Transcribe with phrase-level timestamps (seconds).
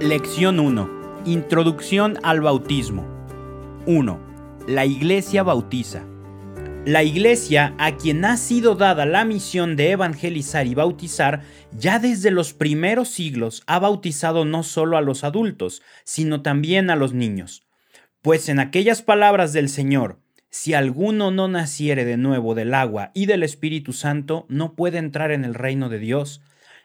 [0.00, 1.22] Lección 1.
[1.26, 3.06] Introducción al bautismo.
[3.84, 4.20] 1.
[4.66, 6.06] La Iglesia bautiza.
[6.86, 12.30] La Iglesia, a quien ha sido dada la misión de evangelizar y bautizar, ya desde
[12.30, 17.66] los primeros siglos ha bautizado no solo a los adultos, sino también a los niños.
[18.22, 23.26] Pues en aquellas palabras del Señor, si alguno no naciere de nuevo del agua y
[23.26, 26.40] del Espíritu Santo, no puede entrar en el reino de Dios,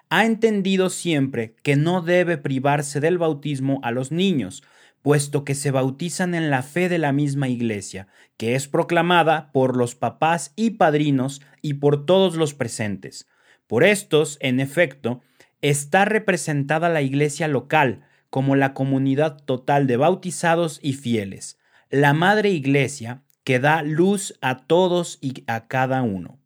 [0.09, 4.63] ha entendido siempre que no debe privarse del bautismo a los niños,
[5.01, 9.75] puesto que se bautizan en la fe de la misma Iglesia, que es proclamada por
[9.75, 13.27] los papás y padrinos y por todos los presentes.
[13.67, 15.21] Por estos, en efecto,
[15.61, 22.49] está representada la Iglesia local como la comunidad total de bautizados y fieles, la Madre
[22.49, 26.39] Iglesia que da luz a todos y a cada uno.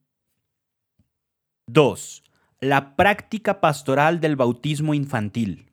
[1.67, 2.23] 2.
[2.59, 5.67] La práctica pastoral del bautismo infantil.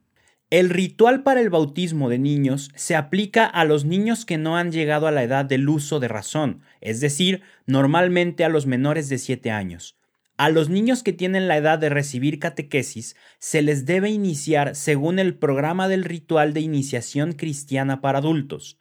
[0.51, 4.71] El ritual para el bautismo de niños se aplica a los niños que no han
[4.71, 9.19] llegado a la edad del uso de razón, es decir, normalmente a los menores de
[9.19, 9.97] 7 años.
[10.37, 15.19] A los niños que tienen la edad de recibir catequesis se les debe iniciar según
[15.19, 18.79] el programa del ritual de iniciación cristiana para adultos.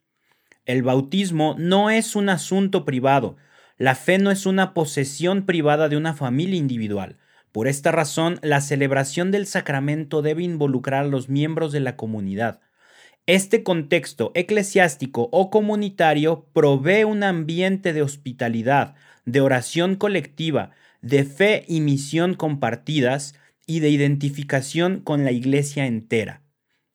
[0.65, 3.37] El bautismo no es un asunto privado,
[3.77, 7.17] la fe no es una posesión privada de una familia individual,
[7.53, 12.61] por esta razón, la celebración del sacramento debe involucrar a los miembros de la comunidad.
[13.27, 20.71] Este contexto eclesiástico o comunitario provee un ambiente de hospitalidad, de oración colectiva,
[21.03, 23.35] de fe y misión compartidas
[23.67, 26.41] y de identificación con la iglesia entera.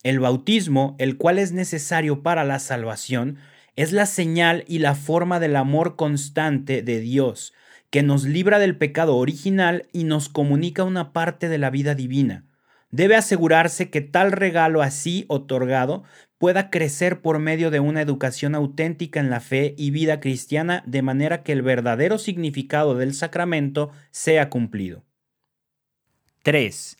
[0.03, 3.39] El bautismo, el cual es necesario para la salvación,
[3.79, 7.55] es la señal y la forma del amor constante de Dios,
[7.91, 12.45] que nos libra del pecado original y nos comunica una parte de la vida divina.
[12.91, 16.03] Debe asegurarse que tal regalo así otorgado
[16.39, 21.03] pueda crecer por medio de una educación auténtica en la fe y vida cristiana de
[21.03, 25.05] manera que el verdadero significado del sacramento sea cumplido.
[26.43, 26.97] 3.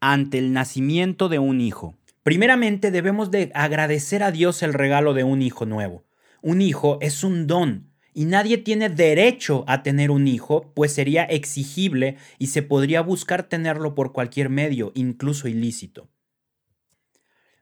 [0.00, 1.96] Ante el nacimiento de un hijo.
[2.22, 6.04] Primeramente debemos de agradecer a Dios el regalo de un hijo nuevo.
[6.42, 11.24] Un hijo es un don, y nadie tiene derecho a tener un hijo, pues sería
[11.24, 16.08] exigible y se podría buscar tenerlo por cualquier medio, incluso ilícito.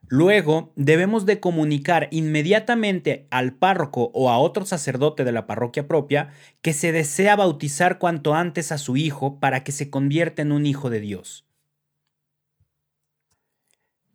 [0.09, 6.31] Luego, debemos de comunicar inmediatamente al párroco o a otro sacerdote de la parroquia propia
[6.63, 10.65] que se desea bautizar cuanto antes a su hijo para que se convierta en un
[10.65, 11.46] hijo de Dios.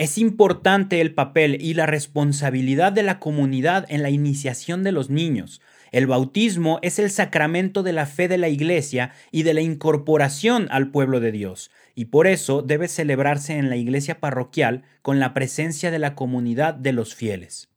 [0.02, 5.12] Es importante el papel y la responsabilidad de la comunidad en la iniciación de los
[5.12, 9.62] niños, el bautismo es el sacramento de la fe de la Iglesia y de la
[9.62, 15.20] incorporación al pueblo de Dios, y por eso debe celebrarse en la iglesia parroquial con
[15.20, 17.70] la presencia de la comunidad de los fieles.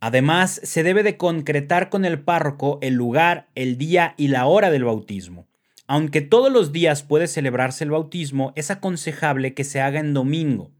[0.00, 4.72] Además, se debe de concretar con el párroco el lugar, el día y la hora
[4.72, 5.46] del bautismo.
[5.88, 10.70] Aunque todos los días puede celebrarse el bautismo, es aconsejable que se haga en domingo,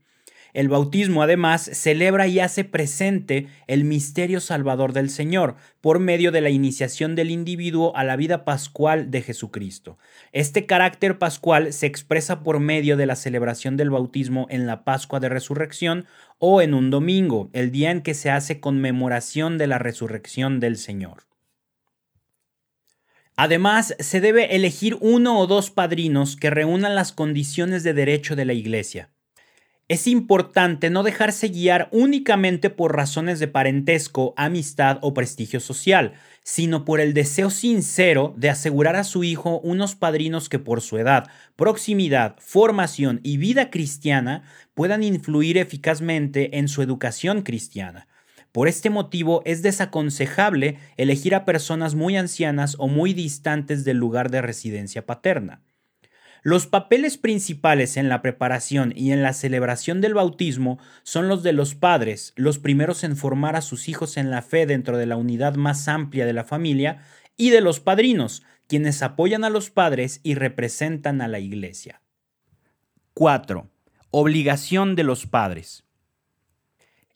[0.55, 6.41] el bautismo además celebra y hace presente el misterio salvador del Señor por medio de
[6.41, 9.99] la iniciación del individuo a la vida pascual de Jesucristo.
[10.33, 15.21] Este carácter pascual se expresa por medio de la celebración del bautismo en la Pascua
[15.21, 16.07] de Resurrección
[16.39, 20.77] o en un domingo, el día en que se hace conmemoración de la resurrección del
[20.77, 21.28] Señor.
[23.41, 28.45] Además, se debe elegir uno o dos padrinos que reúnan las condiciones de derecho de
[28.45, 29.13] la Iglesia.
[29.87, 36.85] Es importante no dejarse guiar únicamente por razones de parentesco, amistad o prestigio social, sino
[36.85, 41.31] por el deseo sincero de asegurar a su hijo unos padrinos que por su edad,
[41.55, 44.43] proximidad, formación y vida cristiana
[44.75, 48.09] puedan influir eficazmente en su educación cristiana.
[48.59, 54.33] Por este motivo es desaconsejable elegir a personas muy ancianas o muy distantes del lugar
[54.33, 55.63] de residencia paterna.
[56.43, 61.53] Los papeles principales en la preparación y en la celebración del bautismo son los de
[61.53, 65.15] los padres, los primeros en formar a sus hijos en la fe dentro de la
[65.15, 67.05] unidad más amplia de la familia,
[67.37, 72.03] y de los padrinos, quienes apoyan a los padres y representan a la iglesia.
[73.15, 73.71] 4.
[74.11, 75.85] Obligación de los padres.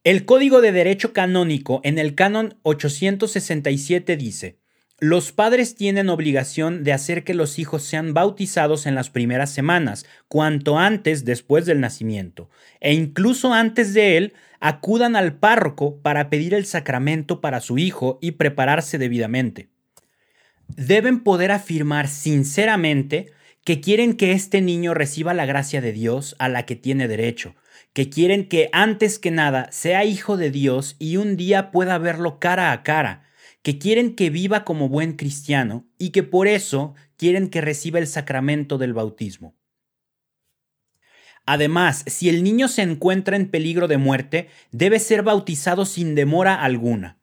[0.05, 4.59] El Código de Derecho Canónico en el Canon 867 dice,
[4.99, 10.05] los padres tienen obligación de hacer que los hijos sean bautizados en las primeras semanas,
[10.27, 12.51] cuanto antes después del nacimiento,
[12.81, 18.19] e incluso antes de él, acudan al párroco para pedir el sacramento para su hijo
[18.21, 19.69] y prepararse debidamente.
[20.67, 23.31] deben poder afirmar sinceramente
[23.65, 27.55] que quieren que este niño reciba la gracia de Dios a la que tiene derecho,
[27.93, 32.39] que quieren que antes que nada sea hijo de Dios y un día pueda verlo
[32.39, 33.25] cara a cara,
[33.63, 38.07] que quieren que viva como buen cristiano y que por eso quieren que reciba el
[38.07, 39.55] sacramento del bautismo.
[41.45, 46.63] Además, si el niño se encuentra en peligro de muerte, debe ser bautizado sin demora
[46.63, 47.19] alguna.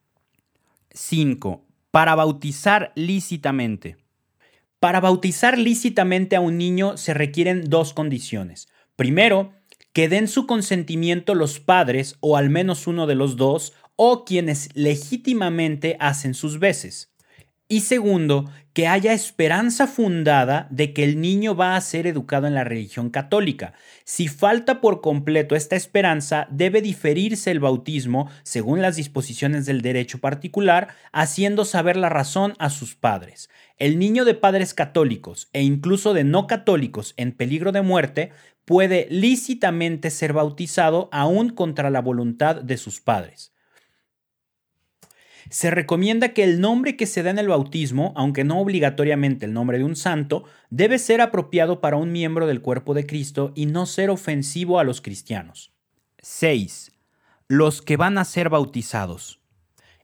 [0.92, 1.66] 5.
[1.92, 3.98] Para bautizar lícitamente.
[4.80, 8.68] Para bautizar lícitamente a un niño se requieren dos condiciones.
[8.96, 9.54] Primero,
[10.00, 14.70] que den su consentimiento los padres o al menos uno de los dos o quienes
[14.74, 17.12] legítimamente hacen sus veces.
[17.68, 22.56] Y segundo, que haya esperanza fundada de que el niño va a ser educado en
[22.56, 23.74] la religión católica.
[24.06, 30.20] Si falta por completo esta esperanza, debe diferirse el bautismo según las disposiciones del derecho
[30.20, 33.50] particular, haciendo saber la razón a sus padres.
[33.78, 38.32] El niño de padres católicos e incluso de no católicos en peligro de muerte
[38.70, 43.52] puede lícitamente ser bautizado aún contra la voluntad de sus padres.
[45.50, 49.54] Se recomienda que el nombre que se da en el bautismo, aunque no obligatoriamente el
[49.54, 53.66] nombre de un santo, debe ser apropiado para un miembro del cuerpo de Cristo y
[53.66, 55.74] no ser ofensivo a los cristianos.
[56.20, 56.92] 6.
[57.48, 59.40] Los que van a ser bautizados.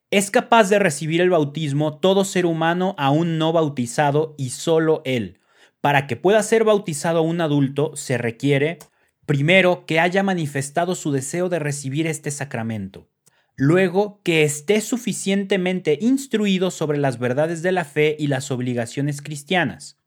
[0.09, 5.39] Es capaz de recibir el bautismo todo ser humano aún no bautizado y solo él.
[5.85, 8.79] Para que pueda ser bautizado un adulto se requiere,
[9.27, 13.07] primero, que haya manifestado su deseo de recibir este sacramento.
[13.55, 19.99] Luego, que esté suficientemente instruido sobre las verdades de la fe y las obligaciones cristianas.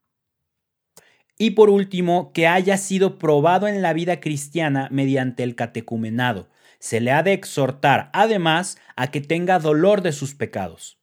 [1.38, 6.48] Y por último, que haya sido probado en la vida cristiana mediante el catecumenado.
[6.80, 10.97] Se le ha de exhortar, además, a que tenga dolor de sus pecados.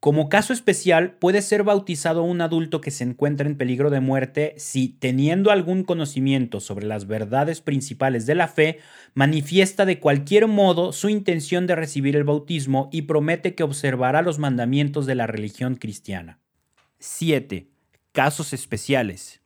[0.00, 4.54] Como caso especial, puede ser bautizado un adulto que se encuentra en peligro de muerte
[4.56, 8.78] si, teniendo algún conocimiento sobre las verdades principales de la fe,
[9.14, 14.38] manifiesta de cualquier modo su intención de recibir el bautismo y promete que observará los
[14.38, 16.38] mandamientos de la religión cristiana.
[17.00, 17.68] 7.
[18.12, 19.40] Casos especiales.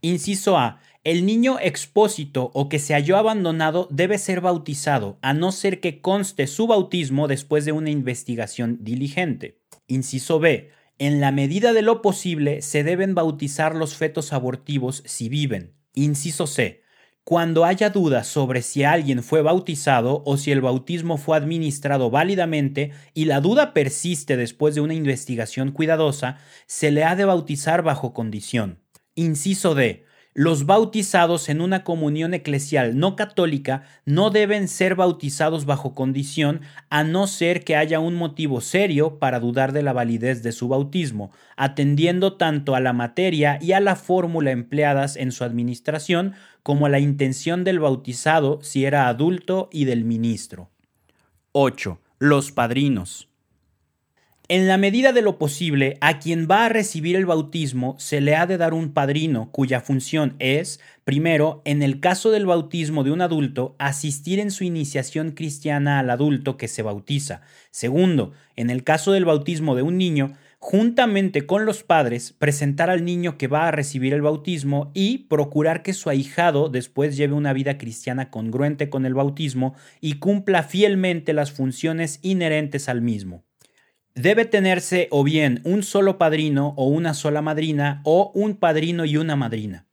[0.00, 0.80] Inciso A.
[1.02, 6.00] El niño expósito o que se halló abandonado debe ser bautizado, a no ser que
[6.00, 9.57] conste su bautismo después de una investigación diligente.
[9.88, 10.70] Inciso B.
[10.98, 15.74] En la medida de lo posible se deben bautizar los fetos abortivos si viven.
[15.94, 16.82] Inciso C.
[17.24, 22.92] Cuando haya dudas sobre si alguien fue bautizado o si el bautismo fue administrado válidamente
[23.14, 28.12] y la duda persiste después de una investigación cuidadosa, se le ha de bautizar bajo
[28.12, 28.80] condición.
[29.14, 30.04] Inciso D.
[30.40, 37.02] Los bautizados en una comunión eclesial no católica no deben ser bautizados bajo condición a
[37.02, 41.32] no ser que haya un motivo serio para dudar de la validez de su bautismo,
[41.56, 46.88] atendiendo tanto a la materia y a la fórmula empleadas en su administración como a
[46.88, 50.70] la intención del bautizado si era adulto y del ministro.
[51.50, 52.00] 8.
[52.20, 53.28] Los padrinos.
[54.50, 58.34] En la medida de lo posible, a quien va a recibir el bautismo se le
[58.34, 63.10] ha de dar un padrino cuya función es, primero, en el caso del bautismo de
[63.10, 67.42] un adulto, asistir en su iniciación cristiana al adulto que se bautiza.
[67.70, 73.04] Segundo, en el caso del bautismo de un niño, juntamente con los padres, presentar al
[73.04, 77.52] niño que va a recibir el bautismo y procurar que su ahijado después lleve una
[77.52, 83.44] vida cristiana congruente con el bautismo y cumpla fielmente las funciones inherentes al mismo
[84.18, 89.16] debe tenerse o bien un solo padrino o una sola madrina o un padrino y
[89.16, 89.86] una madrina.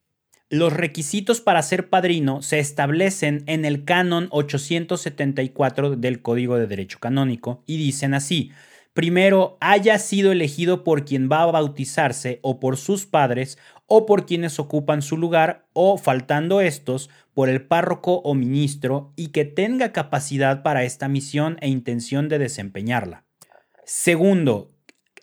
[0.49, 6.99] Los requisitos para ser padrino se establecen en el canon 874 del Código de Derecho
[6.99, 8.51] Canónico y dicen así,
[8.93, 14.25] primero haya sido elegido por quien va a bautizarse o por sus padres o por
[14.25, 19.91] quienes ocupan su lugar o, faltando estos, por el párroco o ministro y que tenga
[19.91, 23.24] capacidad para esta misión e intención de desempeñarla.
[23.85, 24.71] Segundo,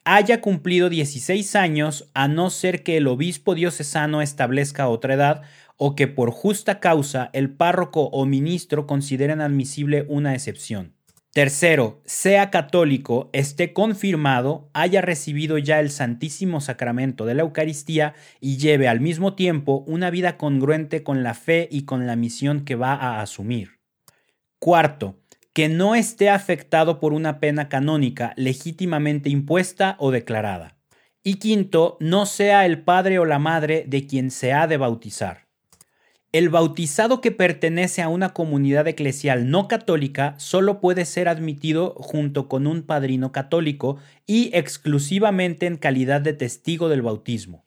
[0.05, 5.43] haya cumplido 16 años a no ser que el obispo diocesano establezca otra edad
[5.77, 10.95] o que por justa causa el párroco o ministro consideren admisible una excepción.
[11.33, 18.59] Tercero, sea católico, esté confirmado, haya recibido ya el Santísimo Sacramento de la Eucaristía y
[18.59, 22.77] lleve al mismo tiempo una vida congruente con la fe y con la misión que
[22.77, 23.81] va a asumir.
[24.59, 25.22] Cuarto,
[25.53, 30.77] que no esté afectado por una pena canónica legítimamente impuesta o declarada.
[31.23, 35.47] Y quinto, no sea el padre o la madre de quien se ha de bautizar.
[36.33, 42.49] El bautizado que pertenece a una comunidad eclesial no católica solo puede ser admitido junto
[42.49, 47.67] con un padrino católico y exclusivamente en calidad de testigo del bautismo.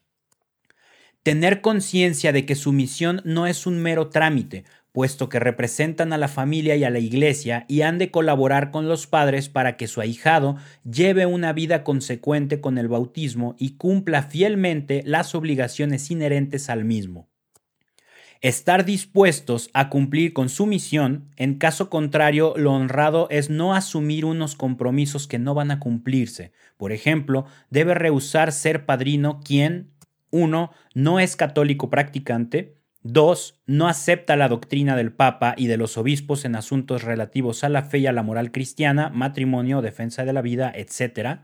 [1.22, 4.64] Tener conciencia de que su misión no es un mero trámite,
[4.96, 8.88] puesto que representan a la familia y a la iglesia y han de colaborar con
[8.88, 10.56] los padres para que su ahijado
[10.90, 17.28] lleve una vida consecuente con el bautismo y cumpla fielmente las obligaciones inherentes al mismo
[18.40, 24.24] estar dispuestos a cumplir con su misión, en caso contrario, lo honrado es no asumir
[24.24, 26.52] unos compromisos que no van a cumplirse.
[26.78, 29.90] Por ejemplo, debe rehusar ser padrino quien
[30.30, 30.72] 1.
[30.94, 32.76] no es católico practicante,
[33.08, 33.62] 2.
[33.68, 37.84] no acepta la doctrina del Papa y de los obispos en asuntos relativos a la
[37.84, 41.42] fe y a la moral cristiana, matrimonio, defensa de la vida, etc.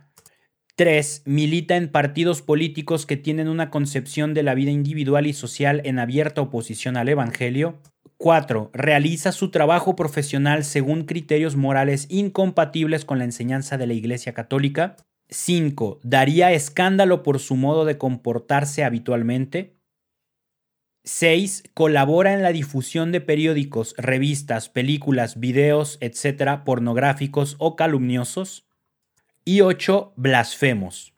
[0.76, 1.22] 3.
[1.26, 6.00] Milita en partidos políticos que tienen una concepción de la vida individual y social en
[6.00, 7.80] abierta oposición al Evangelio.
[8.18, 8.72] 4.
[8.74, 14.96] Realiza su trabajo profesional según criterios morales incompatibles con la enseñanza de la Iglesia Católica.
[15.30, 16.00] 5.
[16.02, 19.81] Daría escándalo por su modo de comportarse habitualmente.
[21.04, 21.64] 6.
[21.74, 28.68] Colabora en la difusión de periódicos, revistas, películas, videos, etc., pornográficos o calumniosos.
[29.44, 30.14] Y 8.
[30.16, 31.14] Blasfemos.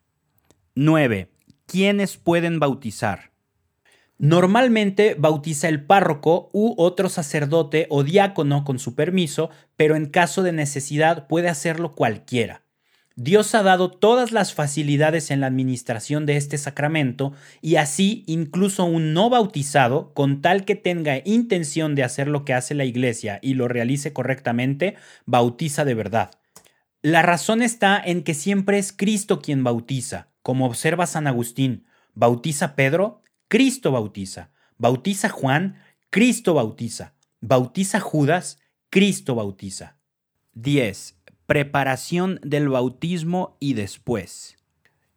[0.74, 1.30] 9.
[1.66, 3.32] ¿Quiénes pueden bautizar?
[4.16, 10.42] Normalmente bautiza el párroco u otro sacerdote o diácono con su permiso, pero en caso
[10.42, 12.63] de necesidad puede hacerlo cualquiera.
[13.16, 18.84] Dios ha dado todas las facilidades en la administración de este sacramento y así incluso
[18.84, 23.38] un no bautizado, con tal que tenga intención de hacer lo que hace la iglesia
[23.40, 26.32] y lo realice correctamente, bautiza de verdad.
[27.02, 31.86] La razón está en que siempre es Cristo quien bautiza, como observa San Agustín.
[32.14, 34.50] Bautiza Pedro, Cristo bautiza.
[34.76, 35.76] Bautiza Juan,
[36.10, 37.14] Cristo bautiza.
[37.40, 38.58] Bautiza Judas,
[38.90, 39.98] Cristo bautiza.
[40.54, 41.16] 10.
[41.46, 44.56] Preparación del bautismo y después.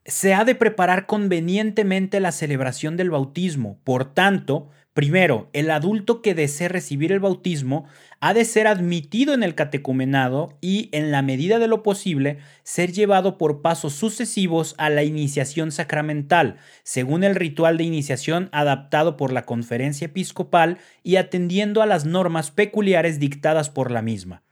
[0.05, 3.79] Se ha de preparar convenientemente la celebración del bautismo.
[3.83, 7.85] Por tanto, Primero, el adulto que desee recibir el bautismo
[8.19, 12.91] ha de ser admitido en el catecumenado y, en la medida de lo posible, ser
[12.93, 19.31] llevado por pasos sucesivos a la iniciación sacramental, según el ritual de iniciación adaptado por
[19.31, 24.46] la conferencia episcopal y atendiendo a las normas peculiares dictadas por la misma.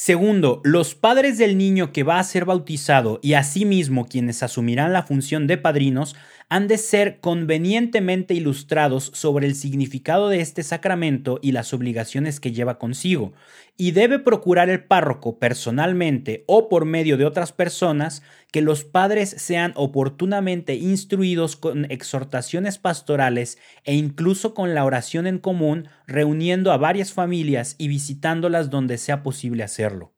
[0.00, 5.02] Segundo, los padres del niño que va a ser bautizado y asimismo quienes asumirán la
[5.02, 6.14] función de padrinos
[6.48, 12.52] han de ser convenientemente ilustrados sobre el significado de este sacramento y las obligaciones que
[12.52, 13.34] lleva consigo,
[13.76, 19.30] y debe procurar el párroco personalmente o por medio de otras personas que los padres
[19.30, 26.78] sean oportunamente instruidos con exhortaciones pastorales e incluso con la oración en común, reuniendo a
[26.78, 30.17] varias familias y visitándolas donde sea posible hacerlo.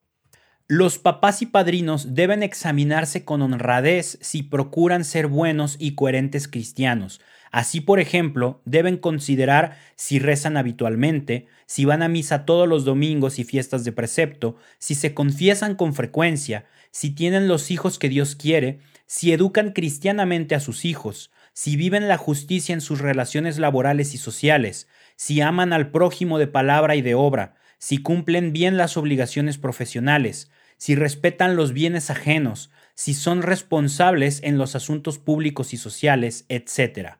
[0.73, 7.21] Los papás y padrinos deben examinarse con honradez si procuran ser buenos y coherentes cristianos,
[7.51, 13.41] Así, por ejemplo, deben considerar si rezan habitualmente, si van a misa todos los domingos
[13.41, 18.37] y fiestas de precepto, si se confiesan con frecuencia, si tienen los hijos que Dios
[18.37, 24.15] quiere, si educan cristianamente a sus hijos, si viven la justicia en sus relaciones laborales
[24.15, 24.87] y sociales,
[25.17, 30.53] si aman al prójimo de palabra y de obra, si cumplen bien las obligaciones profesionales,
[30.81, 37.19] si respetan los bienes ajenos, si son responsables en los asuntos públicos y sociales, etc.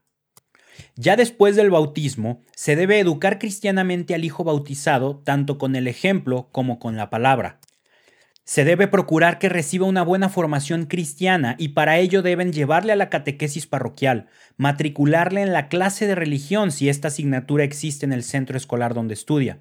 [0.97, 6.49] Ya después del bautismo, se debe educar cristianamente al hijo bautizado tanto con el ejemplo
[6.53, 7.61] como con la palabra.
[8.45, 12.97] Se debe procurar que reciba una buena formación cristiana y para ello deben llevarle a
[12.97, 18.25] la catequesis parroquial, matricularle en la clase de religión si esta asignatura existe en el
[18.25, 19.59] centro escolar donde estudia,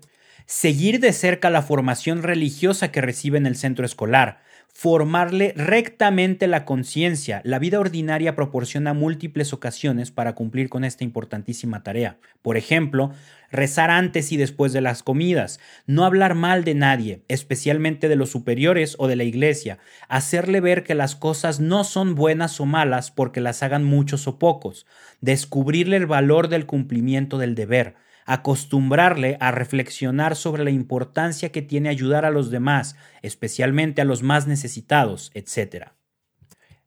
[0.49, 4.39] seguir de cerca la formación religiosa que recibe en el centro escolar,
[4.73, 7.41] formarle rectamente la conciencia.
[7.43, 12.17] La vida ordinaria proporciona múltiples ocasiones para cumplir con esta importantísima tarea.
[12.41, 13.11] Por ejemplo,
[13.51, 18.31] rezar antes y después de las comidas, no hablar mal de nadie, especialmente de los
[18.31, 19.77] superiores o de la iglesia,
[20.07, 24.39] hacerle ver que las cosas no son buenas o malas porque las hagan muchos o
[24.39, 24.87] pocos,
[25.21, 27.93] descubrirle el valor del cumplimiento del deber,
[28.29, 34.21] acostumbrarle a reflexionar sobre la importancia que tiene ayudar a los demás, especialmente a los
[34.21, 35.87] más necesitados, etc.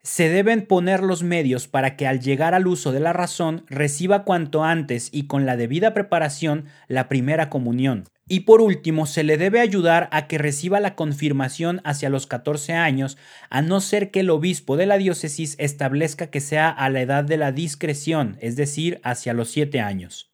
[0.02, 4.22] Se deben poner los medios para que al llegar al uso de la razón reciba
[4.22, 8.04] cuanto antes y con la debida preparación la primera comunión.
[8.28, 12.74] Y por último, se le debe ayudar a que reciba la confirmación hacia los 14
[12.74, 13.18] años,
[13.50, 17.24] a no ser que el obispo de la diócesis establezca que sea a la edad
[17.24, 20.31] de la discreción, es decir, hacia los 7 años.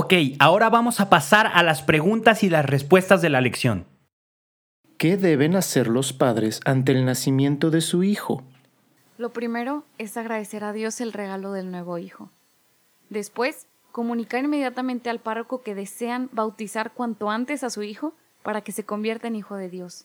[0.00, 3.84] Ok, ahora vamos a pasar a las preguntas y las respuestas de la lección.
[4.96, 8.44] ¿Qué deben hacer los padres ante el nacimiento de su hijo?
[9.16, 12.30] Lo primero es agradecer a Dios el regalo del nuevo hijo.
[13.10, 18.14] Después, comunicar inmediatamente al párroco que desean bautizar cuanto antes a su hijo
[18.44, 20.04] para que se convierta en hijo de Dios.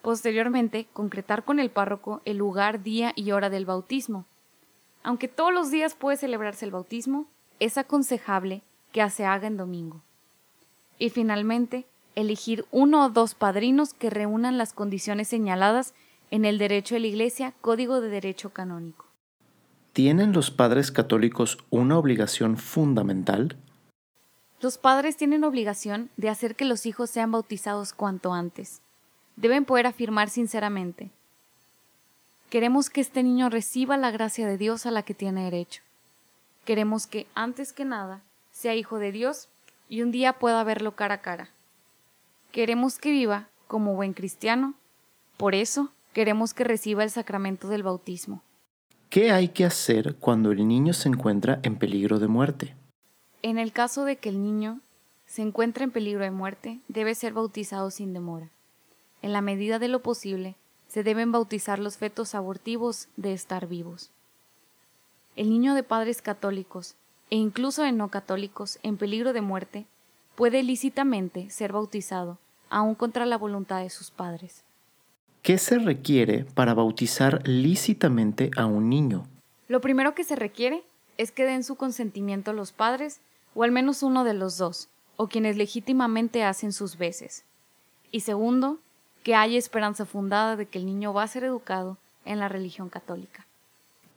[0.00, 4.24] Posteriormente, concretar con el párroco el lugar, día y hora del bautismo.
[5.02, 7.26] Aunque todos los días puede celebrarse el bautismo,
[7.60, 8.62] es aconsejable
[8.94, 10.02] que se haga en domingo.
[11.00, 11.84] Y finalmente,
[12.14, 15.94] elegir uno o dos padrinos que reúnan las condiciones señaladas
[16.30, 19.06] en el derecho de la Iglesia, Código de Derecho Canónico.
[19.92, 23.56] ¿Tienen los padres católicos una obligación fundamental?
[24.60, 28.80] Los padres tienen obligación de hacer que los hijos sean bautizados cuanto antes.
[29.34, 31.10] Deben poder afirmar sinceramente,
[32.48, 35.82] queremos que este niño reciba la gracia de Dios a la que tiene derecho.
[36.64, 38.22] Queremos que, antes que nada,
[38.54, 39.48] sea hijo de Dios
[39.88, 41.50] y un día pueda verlo cara a cara.
[42.52, 44.74] Queremos que viva como buen cristiano,
[45.36, 48.42] por eso queremos que reciba el sacramento del bautismo.
[49.10, 52.74] ¿Qué hay que hacer cuando el niño se encuentra en peligro de muerte?
[53.42, 54.80] En el caso de que el niño
[55.26, 58.50] se encuentre en peligro de muerte, debe ser bautizado sin demora.
[59.20, 60.54] En la medida de lo posible,
[60.86, 64.10] se deben bautizar los fetos abortivos de estar vivos.
[65.34, 66.94] El niño de padres católicos
[67.30, 69.86] e incluso de no católicos en peligro de muerte
[70.34, 72.38] puede lícitamente ser bautizado
[72.70, 74.64] aún contra la voluntad de sus padres.
[75.42, 79.26] ¿Qué se requiere para bautizar lícitamente a un niño?
[79.68, 80.82] Lo primero que se requiere
[81.18, 83.20] es que den su consentimiento los padres,
[83.54, 87.44] o al menos uno de los dos, o quienes legítimamente hacen sus veces.
[88.10, 88.78] Y segundo,
[89.22, 92.88] que haya esperanza fundada de que el niño va a ser educado en la religión
[92.88, 93.46] católica.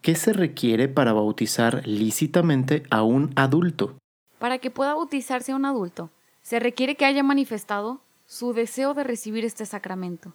[0.01, 3.97] ¿Qué se requiere para bautizar lícitamente a un adulto?
[4.39, 6.09] Para que pueda bautizarse a un adulto,
[6.41, 10.33] se requiere que haya manifestado su deseo de recibir este sacramento,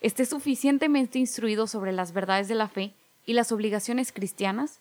[0.00, 2.92] esté suficientemente instruido sobre las verdades de la fe
[3.24, 4.80] y las obligaciones cristianas,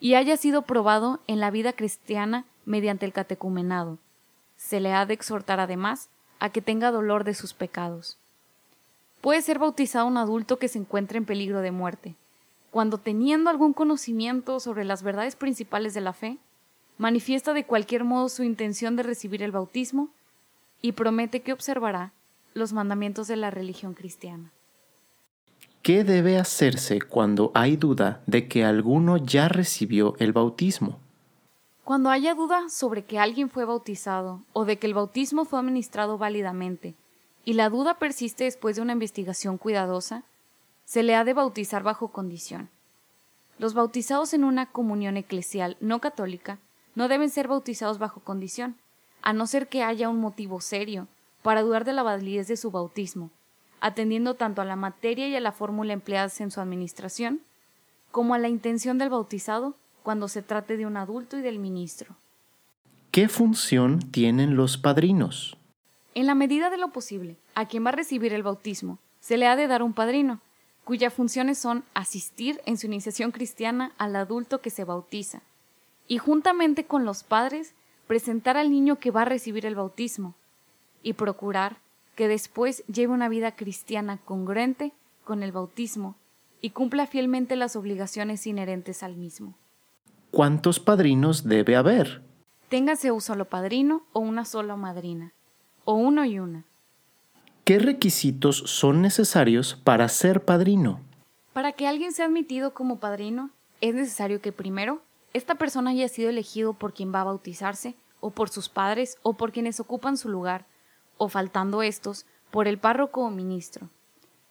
[0.00, 3.98] y haya sido probado en la vida cristiana mediante el catecumenado.
[4.56, 8.18] Se le ha de exhortar además a que tenga dolor de sus pecados.
[9.20, 12.14] Puede ser bautizado un adulto que se encuentre en peligro de muerte,
[12.70, 16.38] cuando teniendo algún conocimiento sobre las verdades principales de la fe,
[16.98, 20.08] manifiesta de cualquier modo su intención de recibir el bautismo
[20.82, 22.12] y promete que observará
[22.54, 24.52] los mandamientos de la religión cristiana.
[25.82, 30.98] ¿Qué debe hacerse cuando hay duda de que alguno ya recibió el bautismo?
[31.84, 36.18] Cuando haya duda sobre que alguien fue bautizado o de que el bautismo fue administrado
[36.18, 36.96] válidamente,
[37.44, 40.24] y la duda persiste después de una investigación cuidadosa,
[40.86, 42.70] se le ha de bautizar bajo condición.
[43.58, 46.58] Los bautizados en una comunión eclesial no católica
[46.94, 48.76] no deben ser bautizados bajo condición,
[49.20, 51.08] a no ser que haya un motivo serio
[51.42, 53.30] para dudar de la validez de su bautismo,
[53.80, 57.40] atendiendo tanto a la materia y a la fórmula empleadas en su administración,
[58.12, 62.14] como a la intención del bautizado cuando se trate de un adulto y del ministro.
[63.10, 65.56] ¿Qué función tienen los padrinos?
[66.14, 69.46] En la medida de lo posible, a quien va a recibir el bautismo, se le
[69.46, 70.40] ha de dar un padrino,
[70.86, 75.42] cuyas funciones son asistir en su iniciación cristiana al adulto que se bautiza,
[76.06, 77.74] y juntamente con los padres
[78.06, 80.36] presentar al niño que va a recibir el bautismo
[81.02, 81.78] y procurar
[82.14, 84.92] que después lleve una vida cristiana congruente
[85.24, 86.14] con el bautismo
[86.60, 89.54] y cumpla fielmente las obligaciones inherentes al mismo.
[90.30, 92.22] ¿Cuántos padrinos debe haber?
[92.68, 95.32] Téngase un solo padrino o una sola madrina,
[95.84, 96.62] o uno y una.
[97.66, 101.00] ¿Qué requisitos son necesarios para ser padrino?
[101.52, 103.50] Para que alguien sea admitido como padrino,
[103.80, 105.02] es necesario que primero
[105.32, 109.32] esta persona haya sido elegido por quien va a bautizarse, o por sus padres, o
[109.32, 110.64] por quienes ocupan su lugar,
[111.18, 113.90] o faltando estos, por el párroco o ministro,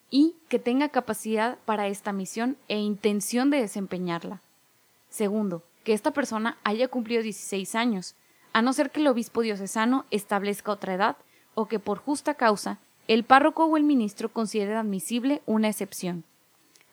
[0.10, 4.42] y que tenga capacidad para esta misión e intención de desempeñarla.
[5.08, 8.16] Segundo, que esta persona haya cumplido 16 años,
[8.52, 11.16] a no ser que el obispo diocesano establezca otra edad,
[11.54, 16.24] o que por justa causa el párroco o el ministro considere admisible una excepción.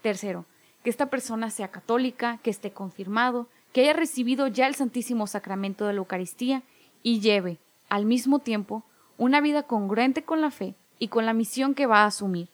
[0.03, 0.45] Tercero,
[0.83, 5.87] que esta persona sea católica, que esté confirmado, que haya recibido ya el Santísimo Sacramento
[5.87, 6.63] de la Eucaristía
[7.03, 8.83] y lleve, al mismo tiempo,
[9.17, 12.49] una vida congruente con la fe y con la misión que va a asumir.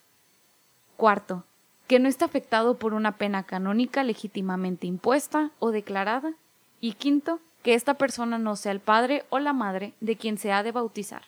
[0.96, 1.44] Cuarto,
[1.86, 6.34] que no esté afectado por una pena canónica legítimamente impuesta o declarada.
[6.80, 10.52] Y quinto, que esta persona no sea el padre o la madre de quien se
[10.52, 11.22] ha de bautizar.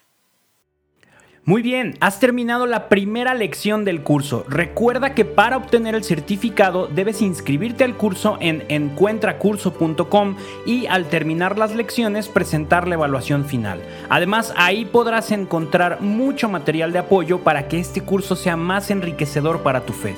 [1.46, 4.44] Muy bien, has terminado la primera lección del curso.
[4.46, 11.56] Recuerda que para obtener el certificado debes inscribirte al curso en encuentracurso.com y al terminar
[11.58, 13.80] las lecciones presentar la evaluación final.
[14.10, 19.62] Además, ahí podrás encontrar mucho material de apoyo para que este curso sea más enriquecedor
[19.62, 20.14] para tu fe.